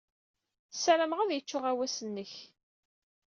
[0.73, 2.33] Ssarameɣ ad yecc uɣawas-nnek.